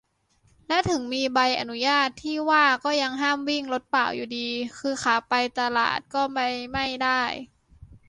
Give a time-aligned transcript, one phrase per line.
[0.67, 6.39] และถึงมีใบอนุญาตที่ว่าก็ยังห้ามวิ่งรถเปล่าอยู่ดี คือขาไปตลาดก็ไป
[6.71, 7.21] ไม่ได้